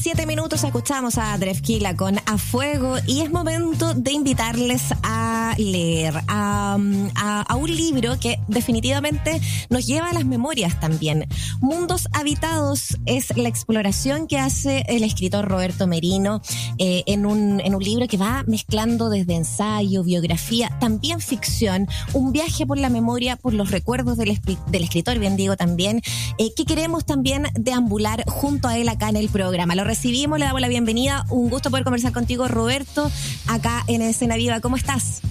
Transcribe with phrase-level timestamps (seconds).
[0.00, 6.14] siete minutos escuchamos a Drefkila con A Fuego y es momento de invitarles a leer
[6.28, 6.78] a,
[7.16, 9.40] a, un libro que definitivamente
[9.70, 11.26] nos lleva a las memorias también.
[11.60, 16.42] Mundos Habitados es la exploración que hace el escritor Roberto Merino
[16.78, 22.30] eh, en, un, en un libro que va mezclando desde ensayo, biografía, también ficción, un
[22.30, 24.38] viaje por la memoria, por los recuerdos del,
[24.68, 26.02] del escritor, bien digo también,
[26.38, 29.74] eh, que queremos también deambular junto a él acá en el programa.
[29.74, 31.24] Lo recibimos, le damos la bienvenida.
[31.30, 33.10] Un gusto poder conversar contigo, Roberto,
[33.48, 34.60] acá en Escena Viva.
[34.60, 35.22] ¿Cómo estás?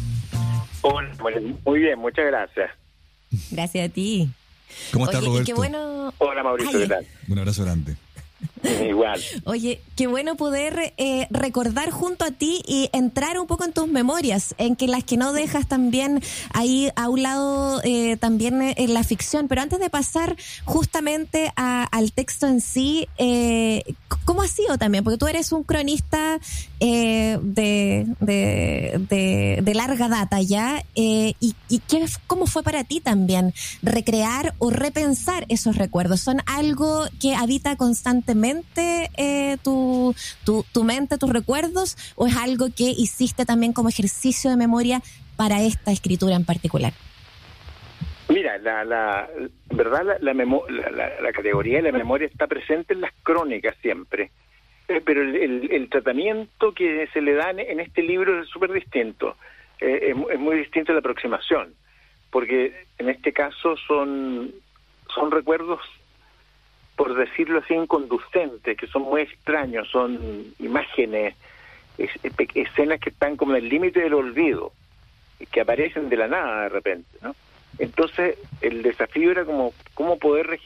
[0.82, 1.12] Hola,
[1.64, 2.72] muy bien, muchas gracias.
[3.52, 4.30] Gracias a ti.
[4.92, 5.46] ¿Cómo estás, Roberto?
[5.46, 6.12] Qué bueno...
[6.18, 7.06] Hola, Mauricio, ¿qué tal?
[7.28, 7.96] Un abrazo grande.
[8.90, 9.22] Igual.
[9.46, 13.88] Oye, qué bueno poder eh, recordar junto a ti y entrar un poco en tus
[13.88, 16.22] memorias, en que las que no dejas también
[16.54, 19.48] ahí a un lado eh, también en la ficción.
[19.48, 20.36] Pero antes de pasar
[20.66, 23.84] justamente al texto en sí, eh,
[24.26, 25.04] ¿cómo ha sido también?
[25.04, 26.40] Porque tú eres un cronista
[26.80, 27.40] de,
[28.20, 30.84] de, de, larga data ya.
[30.96, 31.36] ¿Y,
[31.70, 36.22] y qué, cómo fue para ti también recrear o repensar esos recuerdos?
[36.22, 38.47] ¿Son algo que habita constantemente?
[39.18, 44.58] Eh, tu, tu, mente, tus recuerdos, o es algo que hiciste también como ejercicio de
[44.58, 45.02] memoria
[45.36, 46.94] para esta escritura en particular?
[48.30, 49.30] Mira, la, la
[49.72, 54.32] verdad, la, la, la, categoría de la memoria está presente en las crónicas siempre,
[54.90, 59.38] eh, pero el, el, tratamiento que se le da en este libro es súper distinto,
[59.80, 61.74] eh, es, es, muy distinto la aproximación,
[62.30, 64.52] porque en este caso son,
[65.16, 65.80] son recuerdos
[66.98, 70.20] por decirlo así, inconducentes, que son muy extraños, son
[70.58, 71.36] imágenes,
[72.56, 74.74] escenas que están como en el límite del olvido,
[75.52, 77.36] que aparecen de la nada de repente, ¿no?
[77.78, 80.60] Entonces, el desafío era como cómo poder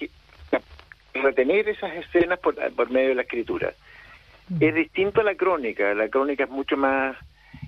[1.14, 2.56] retener esas escenas por,
[2.90, 3.73] medio de la escritura.
[4.48, 4.64] Mm.
[4.64, 7.18] Es distinto a la crónica, la crónica es mucho más,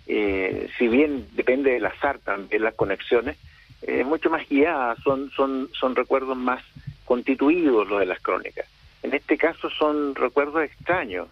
[0.08, 3.36] eh, si bien depende del azar también las conexiones,
[3.82, 6.64] es mucho más guiada, son, son, son recuerdos más
[7.14, 8.66] constituidos los de las crónicas.
[9.04, 11.28] En este caso son recuerdos extraños.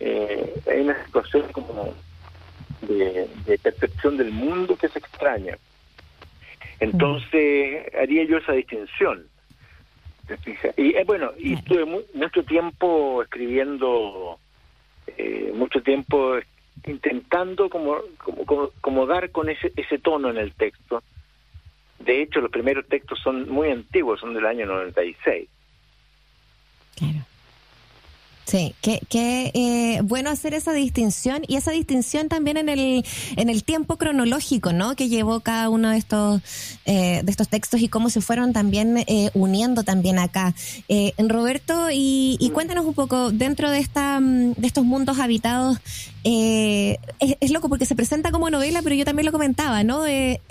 [0.00, 1.94] Eh, hay una situación como
[2.80, 3.28] de,
[3.62, 5.56] percepción del mundo que es extraña.
[6.80, 9.24] Entonces haría yo esa distinción.
[10.76, 11.84] Y eh, bueno, y estuve
[12.14, 14.40] mucho tiempo escribiendo,
[15.06, 16.34] eh, mucho tiempo
[16.84, 21.00] intentando como, como, como, dar con ese, ese tono en el texto
[22.04, 25.48] de hecho, los primeros textos son muy antiguos, son del año 96.
[26.96, 27.18] Claro.
[28.44, 29.00] Sí, qué,
[29.54, 33.04] eh, bueno hacer esa distinción y esa distinción también en el,
[33.36, 34.96] en el tiempo cronológico, ¿no?
[34.96, 36.42] Que llevó cada uno de estos,
[36.84, 40.54] eh, de estos textos y cómo se fueron también eh, uniendo también acá.
[41.18, 45.78] Roberto, y, y, cuéntanos un poco, dentro de, esta, mm, de estos mundos habitados,
[46.24, 46.98] es,
[47.40, 50.04] es, loco porque se presenta como novela, pero yo también lo comentaba, ¿no?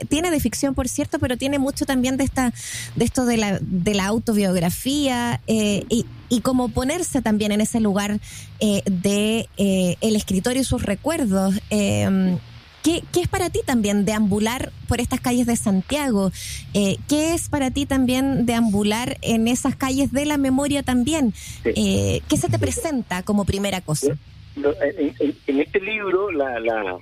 [0.10, 2.54] tiene de ficción, por cierto, pero tiene mucho también de, esta,
[2.96, 8.20] de esto de la, de la autobiografía y y como ponerse también en ese lugar
[8.62, 11.56] eh, de eh, el escritor y sus recuerdos.
[11.70, 12.38] Eh,
[12.84, 16.32] ¿Qué, es para ti también deambular por estas calles de Santiago?
[16.74, 21.34] Eh, ¿Qué es para ti también deambular en esas calles de la memoria también?
[21.64, 24.18] ¿Qué se te presenta como primera cosa?
[24.56, 26.98] En, este libro, la, la...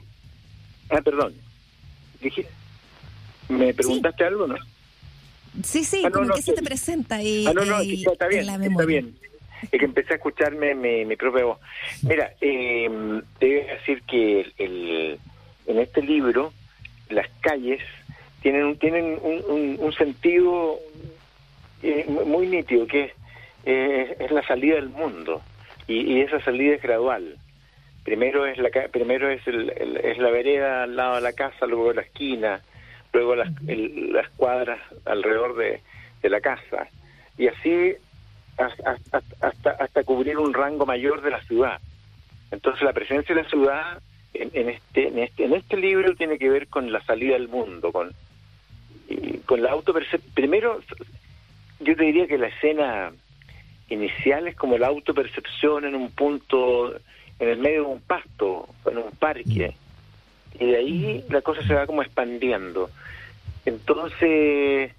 [0.90, 1.34] Ah, perdón.
[3.48, 4.56] ¿Me preguntaste algo, no?
[5.64, 8.86] Sí, sí, ah, como que se te presenta y, ah, no, no, está bien, está
[8.86, 9.16] bien.
[9.72, 11.60] Es que empecé a escucharme mi, mi propia voz.
[12.04, 12.90] Mira, eh,
[13.40, 15.20] te voy a decir que el,
[15.68, 16.54] en este libro
[17.10, 17.82] las calles
[18.42, 20.80] tienen, tienen un, un, sentido
[21.84, 23.14] eh, muy nítido, que
[23.66, 25.42] es, es la salida del mundo,
[25.88, 27.36] y, esa salida es gradual.
[28.04, 31.94] Primero es la primero es, el, es la vereda al lado de la casa, luego
[31.94, 32.62] la esquina,
[33.14, 35.82] luego las, las cuadras alrededor de,
[36.30, 36.88] la casa,
[37.38, 37.96] y así
[38.58, 38.98] hasta,
[39.42, 41.80] hasta, hasta cubrir un rango mayor de la ciudad.
[42.52, 44.02] Entonces la presencia de la ciudad
[44.34, 47.92] en, este, en, este, en este libro tiene que ver con la salida del mundo,
[47.92, 48.14] con,
[49.46, 50.34] con la autopercepción.
[50.34, 50.80] Primero,
[51.80, 53.12] yo te diría que la escena
[53.90, 56.94] inicial es como la autopercepción en un punto,
[57.40, 59.76] en el medio de un pasto, en un parque.
[60.60, 62.90] Y de ahí la cosa se va como expandiendo.
[63.66, 64.92] Entonces,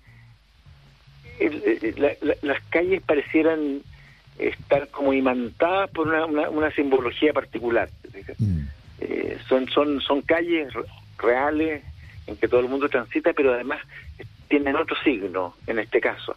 [2.43, 3.83] las calles parecieran
[4.39, 7.89] estar como imantadas por una, una, simbología particular.
[8.39, 8.61] Mm.
[9.01, 10.73] Eh, son, son, son calles
[11.19, 11.83] reales
[12.27, 13.81] en que todo el mundo transita, pero además
[14.49, 16.37] tienen otro signo en este caso.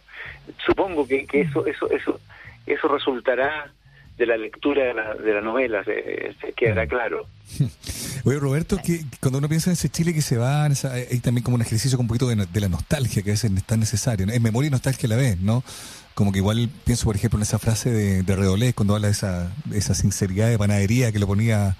[0.64, 2.20] Supongo que, que eso, eso, eso,
[2.66, 3.72] eso resultará
[4.16, 7.26] de la lectura de la, de la novela, se, se queda claro.
[8.26, 11.56] Oye, Roberto, que cuando uno piensa en ese Chile que se va, hay también como
[11.56, 14.26] un ejercicio un poquito de, la nostalgia que a veces es tan necesario.
[14.26, 15.62] Es memoria y nostalgia a la vez, ¿no?
[16.14, 19.12] Como que igual pienso, por ejemplo, en esa frase de, de Redolés cuando habla de
[19.12, 21.76] esa, de esa sinceridad de panadería que lo ponía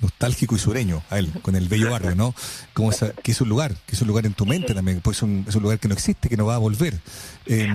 [0.00, 2.34] nostálgico y sureño a él, con el bello barrio, ¿no?
[2.72, 5.18] Como esa, que es un lugar, que es un lugar en tu mente también, pues
[5.18, 6.94] es un, es un lugar que no existe, que no va a volver.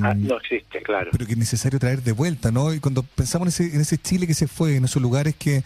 [0.02, 1.10] Ah, no existe, claro.
[1.12, 2.74] Pero que es necesario traer de vuelta, ¿no?
[2.74, 5.64] Y cuando pensamos en ese, en ese Chile que se fue, en esos lugares que,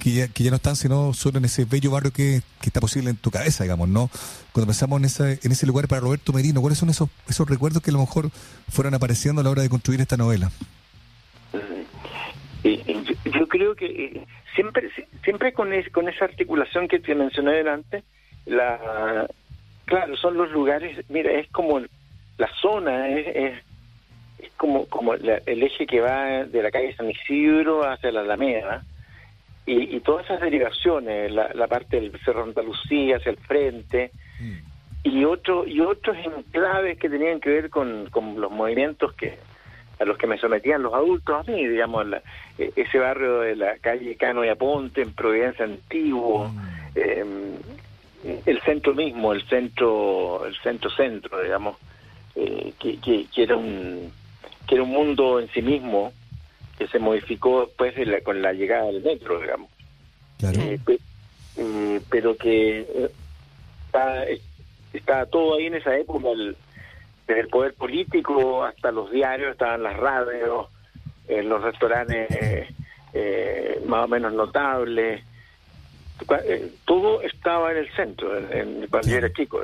[0.00, 2.80] que, ya, que ya no están, sino solo en ese bello barrio que, que está
[2.80, 4.10] posible en tu cabeza, digamos, ¿no?
[4.52, 7.82] Cuando pensamos en, esa, en ese lugar para Roberto Merino, ¿cuáles son esos, esos recuerdos
[7.82, 8.30] que a lo mejor
[8.68, 10.50] fueron apareciendo a la hora de construir esta novela?
[13.24, 14.90] Yo creo que eh, siempre
[15.24, 18.02] siempre con con esa articulación que te mencioné delante
[18.46, 19.26] la
[19.84, 21.80] claro son los lugares mira es como
[22.38, 23.62] la zona es,
[24.38, 28.84] es, como como el eje que va de la calle San Isidro hacia la Alameda
[29.68, 35.08] y, todas esas derivaciones la, la, parte del Cerro Andalucía hacia el frente mm.
[35.08, 39.36] y otro y otros enclaves que tenían que ver con, con los movimientos que
[39.98, 42.06] a los que me sometían los adultos a mí, digamos,
[42.58, 46.58] e, ese barrio de la calle Cano y Aponte, en Providencia Antiguo, mm.
[46.96, 51.76] em, el centro mismo, el centro, el centro centro, digamos,
[52.34, 54.12] eh, que, que, era un
[54.66, 56.12] que era un mundo en sí mismo
[56.76, 59.70] que se modificó después de la, con la llegada del metro, digamos.
[60.42, 60.78] Eh,
[61.56, 63.08] eh, pero que
[63.86, 64.24] está,
[64.92, 66.56] está todo ahí en esa época el,
[67.26, 70.68] desde el poder político hasta los diarios, estaban las radios,
[71.28, 72.28] en los restaurantes
[73.12, 75.22] eh, más o menos notables.
[76.44, 79.60] Eh, todo estaba en el centro, en, cuando yo era chico.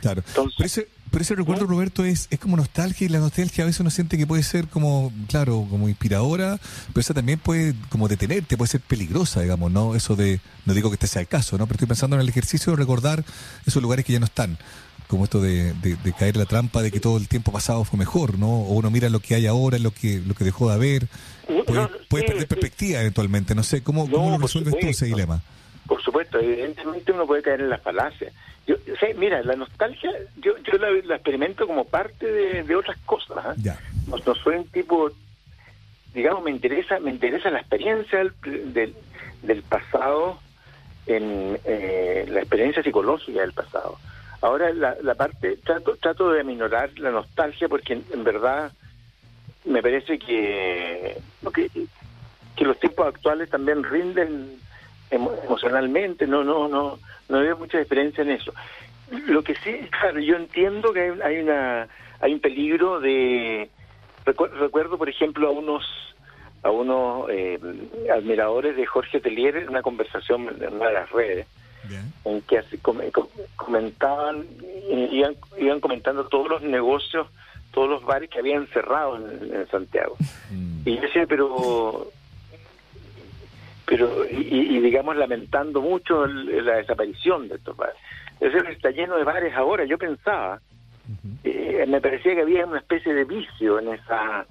[0.00, 0.22] Claro.
[0.26, 3.90] Entonces, pero, ese, recuerdo, Roberto, es, es como nostalgia y la nostalgia a veces uno
[3.90, 6.58] siente que puede ser como, claro, como inspiradora,
[6.88, 9.94] pero esa también puede como detenerte, puede ser peligrosa, digamos, ¿no?
[9.94, 11.66] Eso de, no digo que este sea el caso, ¿no?
[11.66, 13.24] Pero estoy pensando en el ejercicio de recordar
[13.66, 14.56] esos lugares que ya no están
[15.10, 15.74] como esto de,
[16.16, 18.46] caer en la trampa de que todo el tiempo pasado fue mejor, ¿no?
[18.46, 21.08] O uno mira lo que hay ahora, lo que lo que dejó de haber,
[22.08, 25.42] puede, perder perspectiva eventualmente, no sé, ¿cómo, cómo lo resuelves tú ese dilema?
[25.88, 28.32] Por supuesto, evidentemente uno puede caer en las falacias.
[28.68, 28.76] Yo,
[29.16, 33.36] mira, la nostalgia yo, yo la, experimento como parte de, otras cosas.
[33.36, 33.54] ¿ah?
[34.06, 35.10] No, soy un tipo,
[36.14, 38.94] digamos, me interesa me interesa la experiencia del,
[39.42, 40.38] del, pasado,
[41.06, 43.98] en eh, la experiencia psicológica del pasado.
[44.42, 48.72] Ahora la, la parte, trato, trato de aminorar la nostalgia porque en, verdad
[49.64, 51.18] me parece que,
[52.56, 54.58] que, los tiempos actuales también rinden
[55.10, 56.98] emocionalmente, no, no, no,
[57.28, 58.54] no veo mucha diferencia en eso.
[59.26, 61.88] Lo que sí, claro, yo entiendo que hay, una,
[62.20, 63.68] hay un peligro de,
[64.24, 65.84] recuerdo por ejemplo a unos
[66.62, 67.58] a unos eh,
[68.14, 71.46] admiradores de Jorge Telier en una conversación en una de las redes
[72.24, 72.78] en que así
[73.56, 74.46] comentaban,
[75.10, 77.26] iban, iban comentando todos los negocios,
[77.72, 80.16] todos los bares que habían cerrado en, Santiago.
[80.50, 80.82] Mm.
[80.84, 82.10] Y yo decía, pero
[83.86, 87.96] pero y, digamos lamentando mucho la desaparición de estos bares.
[88.40, 89.84] Es está lleno de bares ahora.
[89.84, 90.60] Yo pensaba,
[91.44, 94.46] eh, me parecía que había una especie de vicio en esa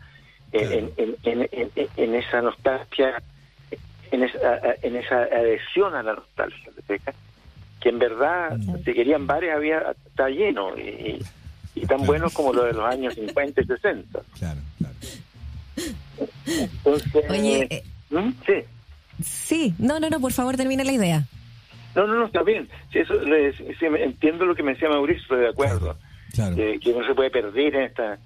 [0.52, 0.92] en,
[1.24, 3.22] en, esa nostalgia,
[4.12, 6.72] en esa, en esa adhesión a la nostalgia
[7.80, 11.19] que en verdad, si querían bares, había está lleno y,
[11.88, 14.19] tan buenos como los de los años 50 y 60.
[14.38, 14.95] Claro, claro.
[16.45, 18.31] Entonces, Oye, eh, ¿Mm?
[18.45, 18.54] sí.
[19.24, 21.24] Sí, no, no, no, por favor, termina la idea.
[21.95, 22.68] No, no, no, está bien.
[22.92, 23.14] eso,
[23.95, 25.98] entiendo lo que me decía Mauricio, estoy de acuerdo.
[26.33, 26.56] Claro.
[26.56, 28.19] que no se puede perder en esta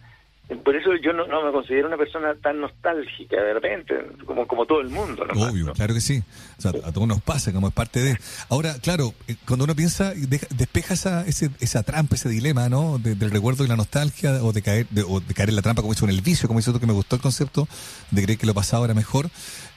[0.64, 3.96] por eso yo no, me considero una persona tan nostálgica de repente,
[4.26, 5.26] como, como todo el mundo.
[5.36, 6.24] Obvio, claro que sí.
[6.64, 8.18] a todos nos pasa, como es parte de...
[8.50, 12.98] Ahora, claro, eh, cuando uno piensa, despeja esa, esa trampa, ese dilema, ¿no?
[13.00, 15.82] del recuerdo y la nostalgia, o de caer de, o de caer en la trampa,
[15.82, 17.68] como hizo en el vicio, como hizo que me gustó el concepto,
[18.12, 19.30] de creer que lo pasado era mejor.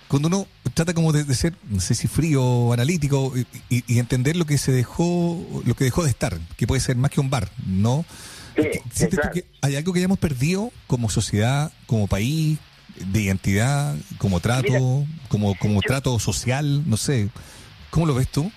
[0.08, 3.32] Cuando uno trata como de, ser, no sé si frío o analítico,
[3.68, 6.96] y, y entender lo que se dejó, lo que dejó de estar, que puede ser
[6.96, 8.04] más que un bar, ¿no?
[9.62, 12.58] Hay algo que hayamos perdido como sociedad, como país,
[12.96, 17.28] de identidad, como trato, como como trato social, no sé.
[17.90, 18.50] ¿Cómo lo ves tú?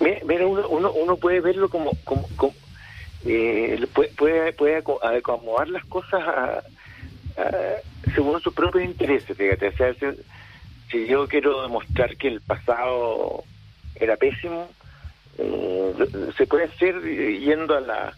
[0.00, 2.54] Mira, uno, uno, puede verlo como, como,
[3.24, 3.86] eh,
[4.16, 6.64] puede, puede, acomodar las cosas
[8.14, 9.68] según sus propios intereses, fíjate.
[9.68, 9.94] O sea,
[10.90, 13.44] si, yo quiero demostrar que el pasado
[13.96, 14.68] era pésimo,
[15.38, 15.92] eh,
[16.36, 18.16] se puede hacer yendo a la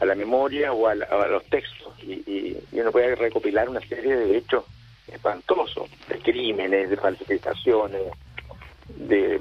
[0.00, 4.64] a la memoria o a, los textos y, uno puede recopilar una serie de hechos
[5.06, 8.02] espantoso, de crímenes, de falsificaciones,
[8.88, 9.40] de,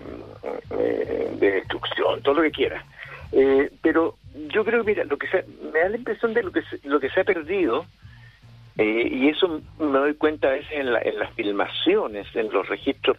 [0.79, 2.85] eh, de destrucción, todo lo que quiera.
[3.31, 4.17] Eh, pero
[4.49, 5.27] yo creo que, mira, lo que
[5.73, 7.85] me da la impresión de lo que se, lo que se ha perdido,
[8.77, 13.17] eh, y eso me doy cuenta a veces en, en las filmaciones, en los registros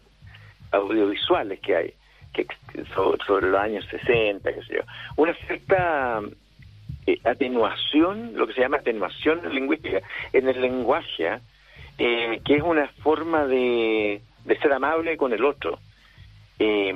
[0.71, 1.95] audiovisuales que hay,
[2.33, 2.47] que
[2.95, 4.83] sobre, los años 60, qué sé yo,
[5.17, 6.21] una cierta
[7.07, 10.01] eh, atenuación, lo que se llama atenuación lingüística
[10.33, 11.39] en el lenguaje,
[11.99, 15.79] eh, que es una forma de, de ser amable con el otro.
[16.59, 16.95] Eh,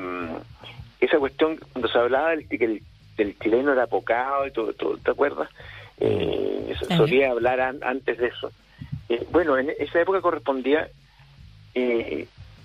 [1.01, 2.83] esa cuestión, cuando se hablaba del, que el,
[3.17, 5.49] del chileno era apocado y todo, todo ¿te acuerdas?
[6.01, 8.53] Eh, solía hablar antes de eso.
[9.09, 10.89] Eh, bueno, en esa época correspondía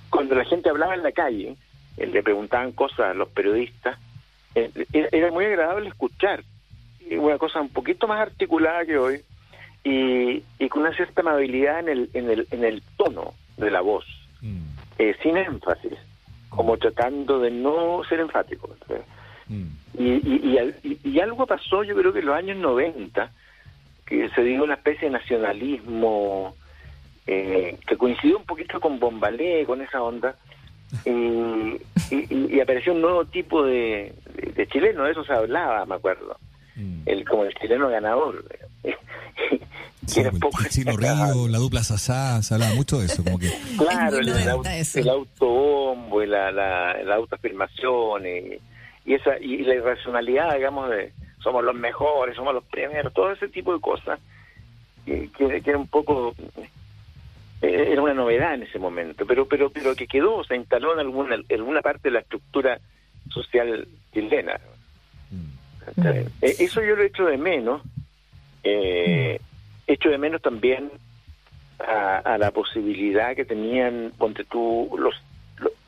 [0.10, 1.56] cuando la gente hablaba en la calle,
[1.98, 4.00] le preguntaban cosas a los periodistas,
[4.56, 6.44] era muy agradable escuchar,
[7.12, 9.22] una cosa un poquito más articulada que hoy
[9.84, 13.82] y, y con una cierta amabilidad en el, en el, en el tono de la
[13.82, 14.06] voz,
[14.42, 14.62] mm.
[15.00, 15.98] eh, sin énfasis,
[16.50, 18.70] como tratando de no ser enfático.
[19.48, 19.68] Mm.
[19.98, 23.32] Y, y, y, algo pasó, yo creo que en los años 90,
[24.06, 26.56] que se dio una especie de nacionalismo
[27.28, 30.36] eh, que coincidió un poquito con Bombalé, con esa onda,
[31.06, 31.80] y,
[32.12, 34.14] y, apareció un nuevo tipo de,
[34.56, 36.38] de, chileno, de eso se hablaba, me acuerdo,
[36.76, 37.02] mm.
[37.06, 38.46] el como el chileno ganador.
[40.06, 40.32] Sí, el,
[40.70, 43.50] chino Río, la dupla Sasá, se hablaba mucho de eso, como que...
[43.78, 48.60] Claro, el, el, autobombo y la, la, la autoafirmación y,
[49.06, 53.48] y, esa, y la irracionalidad, digamos, de somos los mejores, somos los primeros, todo ese
[53.48, 54.20] tipo de cosas,
[55.06, 56.36] que, que, que era un poco
[57.64, 61.00] eh, era una novedad en ese momento, pero pero pero que quedó, se instaló en
[61.00, 62.80] alguna, en alguna parte de la estructura
[63.30, 64.60] social chilena.
[65.96, 66.08] Mm.
[66.08, 66.28] Eh,
[66.60, 67.82] eso yo lo echo de menos.
[68.64, 69.40] Eh,
[69.88, 70.92] echo de menos también
[71.80, 75.16] a, la posibilidad que tenían, ponte tú, los,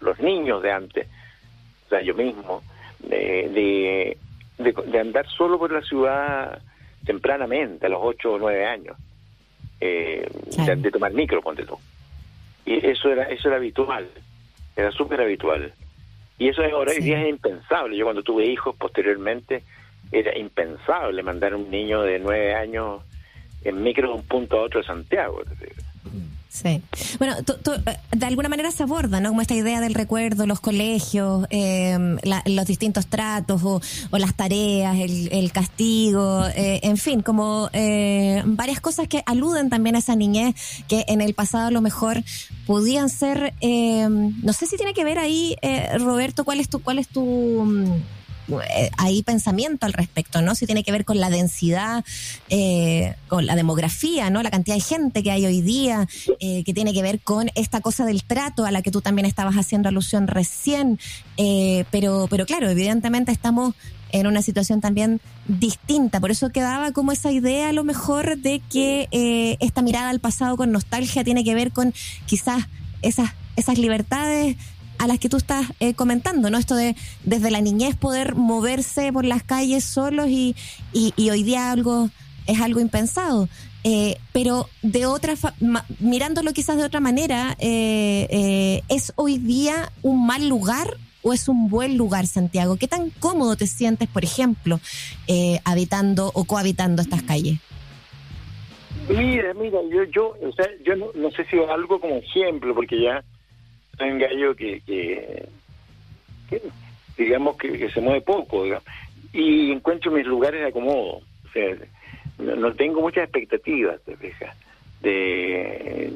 [0.01, 1.07] los, niños de antes,
[1.85, 2.63] o sea, yo mismo,
[2.99, 4.17] de,
[4.57, 6.61] de, de andar solo por la ciudad
[7.05, 8.97] tempranamente, a los 8 o 9 años
[9.79, 10.27] eh,
[10.77, 11.77] de, tomar micro, ponte tú.
[12.65, 14.09] Y eso era, eso era habitual,
[14.75, 15.73] era súper habitual.
[16.37, 17.95] Y eso ahora hoy día es impensable.
[17.95, 19.63] Yo cuando tuve hijos posteriormente,
[20.19, 23.01] era impensable mandar un niño de nueve años
[23.63, 25.41] en micro de un punto a otro de Santiago.
[26.55, 26.81] Sí.
[27.19, 29.27] Bueno, eh, de alguna manera se aborda, ¿no?
[29.27, 31.97] Como esta idea del recuerdo, los colegios, eh,
[32.45, 33.81] los distintos tratos o,
[34.17, 37.69] las tareas, el, castigo, eh, en fin, como
[38.45, 40.55] varias cosas que aluden también a esa niñez
[40.87, 42.23] que en el pasado a lo mejor
[42.65, 45.57] podían ser, no sé si tiene que ver ahí,
[45.99, 47.21] Roberto, cuál es tu, cuál es tu
[47.65, 48.01] mm, eh,
[48.97, 50.55] hay pensamiento al respecto, ¿no?
[50.55, 52.03] Si tiene que ver con la densidad,
[52.49, 54.43] eh, con la demografía, ¿no?
[54.43, 56.07] La cantidad de gente que hay hoy día,
[56.39, 59.25] eh, que tiene que ver con esta cosa del trato a la que tú también
[59.25, 60.99] estabas haciendo alusión recién.
[61.91, 63.73] pero, pero claro, evidentemente estamos
[64.11, 66.19] en una situación también distinta.
[66.19, 70.55] Por eso quedaba como esa idea a lo mejor de que esta mirada al pasado
[70.55, 71.93] con nostalgia tiene que ver con
[72.25, 72.67] quizás
[73.01, 74.57] esas, esas libertades
[74.97, 76.57] a las que tú estás eh, comentando, ¿no?
[76.57, 80.55] Esto de desde la niñez poder moverse por las calles solos y,
[80.93, 82.09] y, hoy día algo
[82.47, 83.49] es algo impensado.
[83.83, 85.35] Eh, pero de otra,
[85.99, 91.69] mirándolo quizás de otra manera, eh, ¿es hoy día un mal lugar o es un
[91.69, 92.77] buen lugar, Santiago?
[92.77, 94.79] ¿Qué tan cómodo te sientes, por ejemplo,
[95.65, 97.59] habitando o cohabitando estas calles?
[99.07, 102.99] Mira, mira, yo, yo, o sea, yo no, no sé si algo como ejemplo, porque
[102.99, 103.23] ya
[103.99, 106.61] un gallo que, que,
[107.17, 108.65] digamos que, se mueve poco
[109.33, 111.21] y encuentro mis lugares de acomodo.
[111.45, 111.75] O sea
[112.37, 113.99] no, tengo muchas expectativas
[115.01, 116.13] de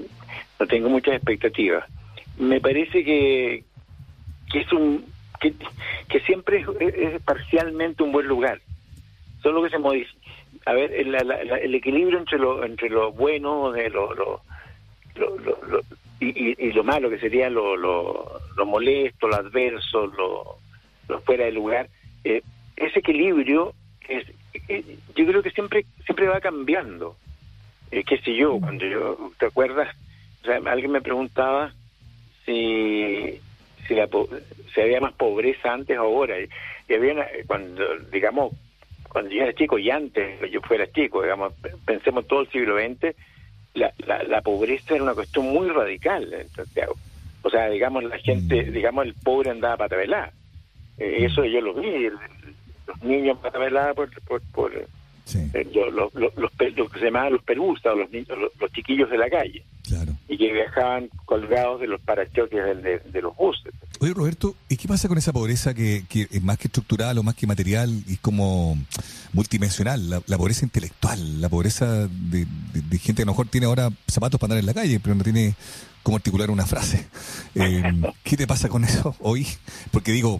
[0.59, 1.85] no tengo muchas expectativas.
[2.37, 3.63] Me parece que
[4.51, 5.05] que es un
[5.39, 5.53] que,
[6.09, 8.59] que siempre es, parcialmente un buen lugar.
[9.41, 10.19] Solo que se modifica.
[10.65, 14.41] A ver el, el equilibrio entre lo entre lo bueno de lo, lo,
[15.15, 15.81] lo
[16.19, 20.57] y, y, lo malo que sería lo, lo, lo molesto, lo adverso, lo,
[21.07, 21.89] lo fuera de lugar,
[22.23, 22.41] eh,
[22.75, 23.73] ese equilibrio
[24.07, 24.25] es,
[24.67, 27.15] eh, yo creo que siempre siempre va cambiando.
[27.91, 29.95] Eh, qué sé yo, cuando yo, ¿te acuerdas?
[30.41, 31.73] O sea, alguien me preguntaba
[32.45, 33.39] si
[33.87, 34.07] si, la,
[34.73, 36.35] si había más pobreza antes o ahora.
[36.39, 38.53] Y, había cuando, digamos,
[39.09, 41.53] cuando yo era chico y antes yo fuera chico, digamos,
[41.85, 43.15] pensemos todo el siglo XX,
[43.73, 43.93] la,
[44.27, 46.95] la, pobreza era una cuestión muy radical en Santiago.
[47.41, 48.71] O sea, digamos, la gente, mm.
[48.73, 50.33] digamos, el pobre andaba para velar.
[50.97, 51.25] Eh, mm.
[51.25, 56.51] eso yo lo vi, los niños para velar por, por, por eh, los, los, los,
[56.51, 59.63] que se llamaban los perusas, los, niños, los, chiquillos de la calle.
[60.31, 63.73] Y que viajaban colgados de los parachoques de, de, los buses.
[63.99, 67.23] Oye, Roberto, ¿y qué pasa con esa pobreza que, que es más que estructural o
[67.23, 68.77] más que material y como
[69.33, 70.23] multidimensional?
[70.27, 72.45] La, pobreza intelectual, la pobreza de,
[72.91, 75.23] gente que a lo mejor tiene ahora zapatos para andar en la calle, pero no
[75.23, 75.55] tiene
[76.03, 77.07] cómo articular una frase.
[77.55, 77.83] Eh,
[78.23, 79.47] ¿Qué te pasa con eso hoy?
[79.91, 80.39] Porque digo,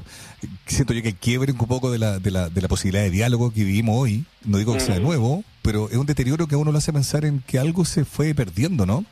[0.67, 3.51] siento yo que quiebre un poco de la, de, la, de la posibilidad de diálogo
[3.51, 6.71] que vivimos hoy, no digo que sea nuevo, pero es un deterioro que a uno
[6.71, 9.03] lo hace pensar en que algo se fue perdiendo, ¿no?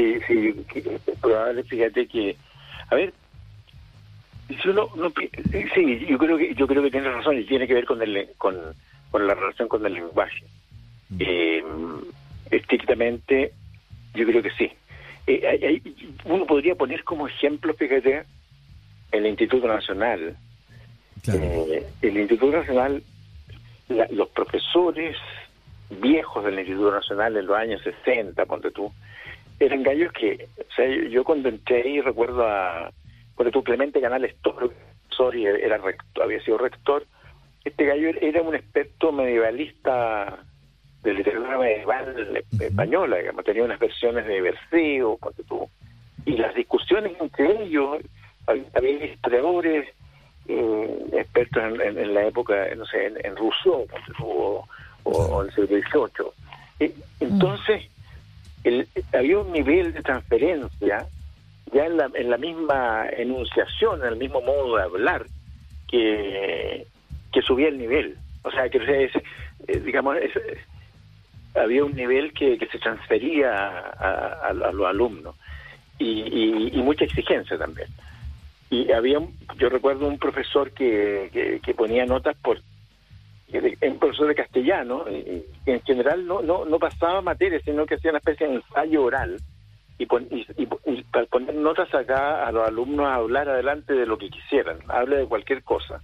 [0.00, 0.82] Sí, sí, sí,
[1.20, 2.36] probable, fíjate que,
[2.88, 3.12] a ver,
[4.64, 4.88] yo no,
[5.74, 8.30] sí, yo creo que yo creo que tienes razón y tiene que ver con el
[8.38, 8.56] con,
[9.10, 10.42] con la relación con el lenguaje.
[11.10, 11.16] Mm.
[11.20, 11.64] Eh,
[12.50, 13.52] estrictamente,
[14.14, 14.70] yo creo que sí.
[15.26, 15.82] Eh,
[16.24, 18.24] uno podría poner como ejemplo, fíjate,
[19.12, 20.36] el Instituto Nacional.
[21.28, 23.02] Eh, el Instituto Nacional,
[24.10, 25.16] los profesores
[25.90, 28.92] viejos del Instituto Nacional en los años 60, ponte tú,
[29.60, 32.90] eran gallos que, o sea, yo cuando entré ahí recuerdo a,
[33.34, 34.34] cuando tú Clemente Canales
[35.10, 37.06] sorry, era rector, había sido rector,
[37.64, 40.38] este gallo era un experto medievalista
[41.02, 45.18] de literatura medieval española, digamos, tenía unas versiones de Berceo,
[46.24, 47.98] y las discusiones entre ellos,
[48.46, 49.88] había, historiadores
[50.48, 53.86] eh, expertos en, la época, no sé, en, Rousseau,
[54.20, 54.66] o,
[55.04, 56.08] o, en el siglo
[56.78, 56.94] XVIII.
[57.20, 57.90] entonces,
[58.64, 61.06] el, había un nivel de transferencia
[61.72, 65.26] ya en la, en la misma enunciación, en el mismo modo de hablar,
[65.88, 66.86] que,
[67.32, 68.16] que subía el nivel.
[68.42, 68.78] O sea, que
[69.68, 70.16] eh, digamos,
[71.54, 75.36] había un nivel que, que se transfería a, los alumnos
[75.98, 77.88] y, y, mucha exigencia también.
[78.70, 79.20] Y había,
[79.58, 82.60] yo recuerdo un profesor que, que ponía notas por
[83.52, 88.10] un profesor de castellano, y, en general no, no, no pasaba materia, sino que hacía
[88.10, 89.38] una especie de ensayo oral
[89.98, 90.06] y,
[90.56, 94.78] y, para poner notas acá a los alumnos a hablar adelante de lo que quisieran,
[94.88, 96.00] hable de cualquier cosa.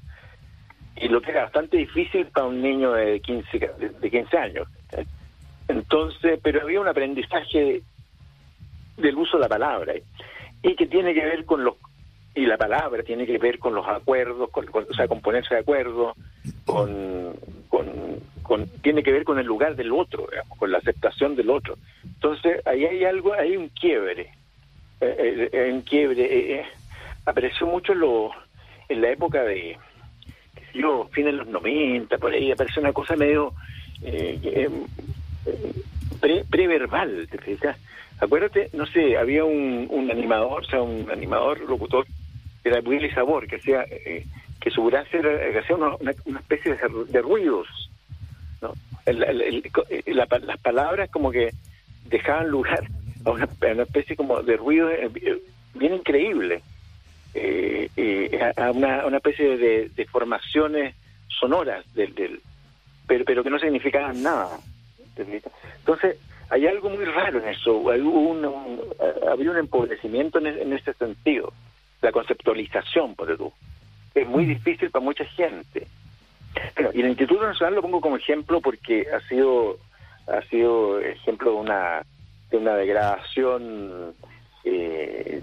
[0.97, 3.59] Y lo que era bastante difícil para un niño de 15,
[4.01, 4.68] de 15 años.
[5.68, 7.83] Entonces, pero había un aprendizaje
[8.97, 9.94] del uso de la palabra
[10.62, 11.75] y que tiene que ver con los
[12.35, 15.61] y la palabra tiene que ver con los acuerdos, con, o sea, con ponerse de
[15.61, 16.14] acuerdo,
[17.69, 21.77] con, con, tiene que ver con el lugar del otro, con la aceptación del otro.
[22.05, 24.31] Entonces, ahí hay algo, hay un quiebre,
[25.01, 26.23] eh, eh un quiebre.
[26.25, 26.65] Eh, eh,
[27.25, 28.31] apareció mucho lo,
[28.89, 29.77] en la época de,
[30.75, 33.53] yo, fines de los 90, por ahí, apareció una cosa medio
[36.21, 37.59] pre, preverbal, ¿te
[38.19, 42.07] Acuérdate, no sé, había un, un animador, o sea, un animador, locutor,
[42.65, 44.25] era Willy Sabor, que hacía eh,
[44.61, 45.21] que su gracia
[45.59, 46.77] hacía una, especie
[47.09, 47.69] de, ruidos.
[48.61, 48.73] ¿no?
[49.07, 51.53] las palabras como que
[52.09, 52.85] dejaban lugar
[53.25, 53.49] a una,
[53.83, 55.11] especie como de ruido eh,
[55.75, 56.62] bien increíble,
[57.35, 60.95] eh, a, una, una especie de, de formaciones
[61.29, 62.40] sonoras, del, del,
[63.07, 64.59] pero, pero que no significaban nada.
[65.16, 66.16] Entonces,
[66.51, 68.45] hay algo muy raro en eso, hay un,
[69.31, 71.53] había un empobrecimiento en, en ese sentido
[72.03, 73.53] la conceptualización, por tú.
[74.16, 75.87] Es muy difícil para mucha gente.
[76.94, 79.76] y el Instituto Nacional lo pongo como ejemplo porque ha sido
[80.26, 82.02] ha sido ejemplo de una
[82.50, 84.14] de una degradación
[84.64, 85.40] eh,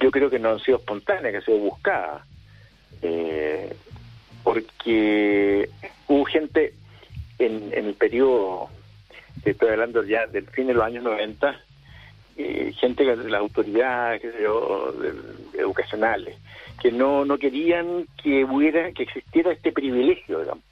[0.00, 2.24] yo creo que no ha sido espontánea, que ha sido buscada.
[3.02, 3.74] Eh,
[4.42, 5.68] porque
[6.08, 6.72] hubo gente
[7.38, 8.70] en, en el periodo,
[9.44, 11.60] estoy hablando ya del fin de los años 90,
[12.36, 14.22] eh, gente de las autoridades
[15.54, 16.36] educacionales
[16.80, 20.64] que no no querían que hubiera que existiera este privilegio digamos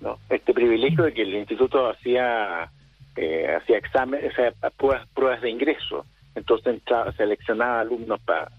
[0.00, 2.70] no este privilegio de que el instituto hacía
[3.16, 6.04] eh, hacía exámenes o sea, pruebas pruebas de ingreso.
[6.34, 6.82] Entonces
[7.16, 8.50] seleccionaba alumnos para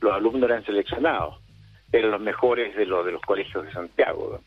[0.00, 1.36] los alumnos eran seleccionados.
[1.92, 4.40] Eran los mejores de los de los colegios de Santiago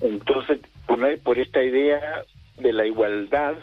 [0.00, 2.24] entonces por, por esta idea
[2.58, 3.54] de la igualdad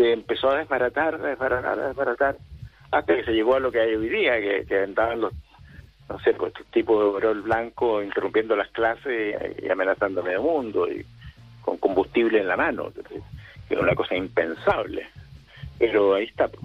[0.00, 2.36] se empezó a desbaratar, a desbaratar, a desbaratar,
[2.90, 5.32] hasta que se llegó a lo que hay hoy día, que, que andaban los,
[6.08, 10.42] no sé, pues estos tipos de overol blanco interrumpiendo las clases y, amenazando a medio
[10.42, 11.04] mundo y
[11.60, 15.06] con combustible en la mano, que era una cosa impensable.
[15.78, 16.48] Pero ahí está.
[16.48, 16.64] Pues.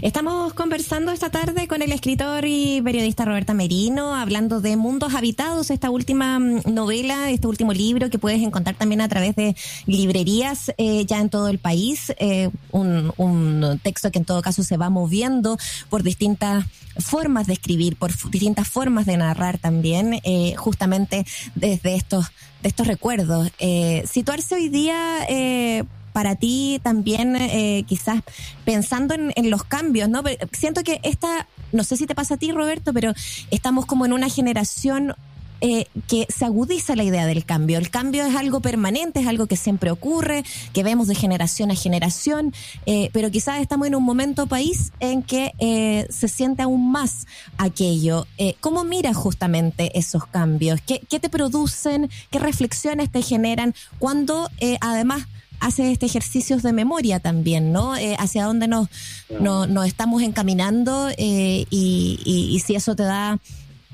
[0.00, 5.70] Estamos conversando esta tarde con el escritor y periodista Roberta Merino, hablando de Mundos Habitados,
[5.70, 9.54] esta última mm, novela, este último libro que puedes encontrar también a través de
[9.86, 12.12] librerías eh, ya en todo el país.
[12.18, 15.58] Eh, un, un texto que en todo caso se va moviendo
[15.90, 16.64] por distintas
[16.98, 22.26] formas de escribir, por distintas formas de narrar también, eh, justamente desde estos,
[22.62, 23.50] de estos recuerdos.
[24.06, 25.26] situarse hoy día
[26.12, 28.22] para ti también, eh, quizás
[28.64, 30.22] pensando en, en, los cambios, ¿no?
[30.52, 33.12] Siento que esta, no sé si te pasa a ti, Roberto, pero
[33.50, 35.14] estamos como en una generación
[35.64, 37.78] eh, que se agudiza la idea del cambio.
[37.78, 41.76] El cambio es algo permanente, es algo que siempre ocurre, que vemos de generación a
[41.76, 42.52] generación,
[42.84, 47.28] eh, pero quizás estamos en un momento país en que eh, se siente aún más
[47.58, 48.26] aquello.
[48.38, 50.80] Eh, ¿Cómo miras justamente esos cambios?
[50.84, 52.10] ¿Qué, ¿Qué, te producen?
[52.32, 53.72] ¿Qué reflexiones te generan?
[54.00, 55.28] Cuando eh, además
[55.62, 57.96] haces este ejercicios de memoria también, ¿no?
[57.96, 58.88] Eh, hacia dónde nos,
[59.40, 63.38] nos, nos estamos encaminando eh, y, y, y si eso te da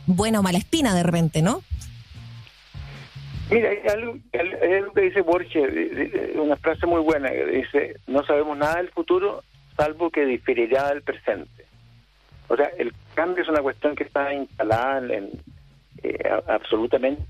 [0.06, 1.62] buena o mala espina de repente, ¿no?
[3.50, 8.24] Mira, hay algo, hay algo que dice Borges, una frase muy buena, que dice, no
[8.24, 9.42] sabemos nada del futuro
[9.76, 11.64] salvo que diferirá del presente.
[12.48, 15.30] O sea, el cambio es una cuestión que está instalada en,
[16.02, 17.22] eh, absolutamente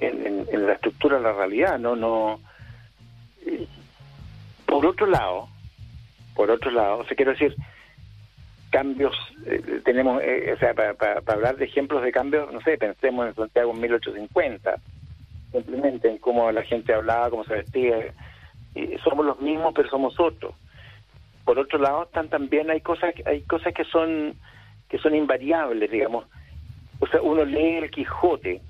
[0.00, 2.40] en, en, en, la estructura de la realidad, no, no.
[4.66, 5.48] Por otro lado,
[6.34, 7.54] por otro lado, o sea, quiero decir,
[8.70, 9.14] cambios,
[9.46, 12.76] eh, tenemos, eh, o sea, para, para, para, hablar de ejemplos de cambios, no sé,
[12.78, 14.76] pensemos en Santiago en 1850,
[15.52, 18.14] simplemente en cómo la gente hablaba, cómo se vestía,
[19.02, 20.54] somos los mismos, pero somos otros.
[21.44, 24.34] Por otro lado, están también hay cosas, hay cosas que son
[24.88, 26.26] que son invariables, digamos.
[27.00, 28.60] O sea, uno lee el Quijote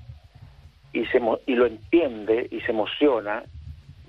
[0.93, 3.43] y se y lo entiende y se emociona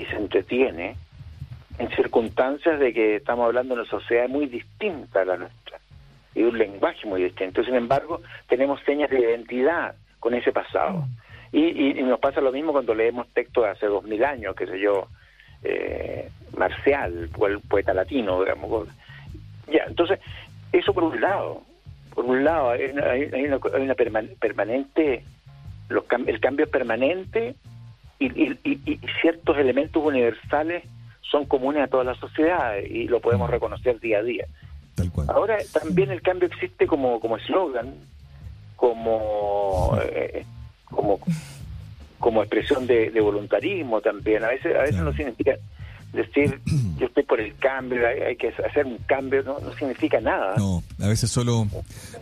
[0.01, 0.97] y se entretiene
[1.79, 5.79] en circunstancias de que estamos hablando de una sociedad muy distinta a la nuestra
[6.35, 7.63] y un lenguaje muy distinto.
[7.65, 11.05] Sin embargo, tenemos señas de identidad con ese pasado.
[11.53, 14.55] Y, y, y nos pasa lo mismo cuando leemos textos de hace dos mil años,
[14.55, 15.09] qué sé yo,
[15.63, 18.89] eh, Marcial, el poeta latino, digamos.
[19.71, 20.21] Ya, entonces,
[20.73, 21.63] eso por un lado.
[22.15, 25.25] Por un lado, hay, hay, hay una, hay una perman permanente,
[25.89, 27.55] los, el cambio es permanente
[28.21, 30.85] y, y, y, ciertos elementos universales
[31.23, 34.47] son comunes a todas las sociedades y lo podemos reconocer día a día.
[35.29, 37.95] Ahora también el cambio existe como como eslogan,
[38.77, 40.45] como eh,
[40.85, 41.19] como
[42.19, 44.45] como expresión de, de, voluntarismo también.
[44.45, 45.57] A veces a veces no significa
[46.13, 46.61] decir
[46.99, 50.55] yo estoy por el cambio, hay, hay que hacer un cambio, no, no, significa nada.
[50.57, 51.67] No, a veces solo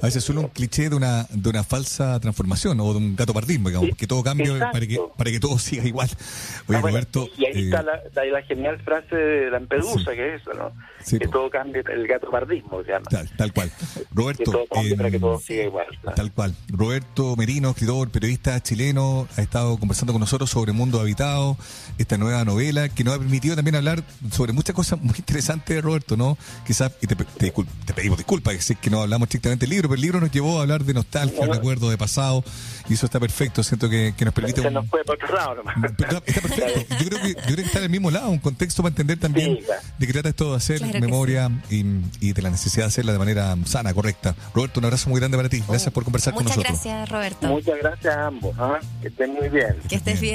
[0.00, 3.32] a veces solo un cliché de una de una falsa transformación o de un gato
[3.32, 6.08] pardismo, digamos, que todo cambie para que para que todo siga igual.
[6.08, 10.10] Oye, ah, bueno, Roberto, y ahí eh, está, la, la, la, genial frase de Lampedusa,
[10.10, 10.16] sí.
[10.16, 10.72] que es eso, ¿no?
[11.02, 11.32] Sí, que po.
[11.32, 13.06] todo cambie, el gato pardismo se llama.
[13.10, 13.70] Tal, tal cual.
[14.12, 15.86] Roberto, que todo cambie eh, para que todo siga igual.
[16.02, 16.12] ¿no?
[16.12, 16.54] Tal cual.
[16.68, 21.56] Roberto Merino, escritor, periodista chileno, ha estado conversando con nosotros sobre Mundo Habitado,
[21.98, 26.16] esta nueva novela que nos ha permitido también hablar sobre muchas cosas muy interesantes, Roberto,
[26.16, 26.36] ¿no?
[26.66, 29.96] Quizás, y te, te, te pedimos disculpas, que, que no hablamos estrictamente del libro, pero
[29.96, 32.44] el libro nos llevó a hablar de nostalgia, bueno, recuerdo, de pasado,
[32.88, 34.62] y eso está perfecto, siento que, que nos permite...
[34.62, 35.76] Se nos fue por otro lado nomás.
[35.96, 38.38] Pero, está perfecto, yo creo, que, yo creo que está en el mismo lado, un
[38.38, 39.82] contexto para entender también sí, claro.
[39.98, 42.02] de qué trata esto de hacer claro memoria sí.
[42.20, 44.34] y, y, de la necesidad de hacerla de manera sana, correcta.
[44.54, 46.78] Roberto, un abrazo muy grande para ti, gracias por conversar Muchas con nosotros.
[46.78, 47.48] Muchas gracias, Roberto.
[47.48, 48.86] Muchas gracias a ambos, ¿eh?
[49.02, 49.76] que estén muy bien.
[49.88, 50.20] Que estés bien.
[50.20, 50.28] bien.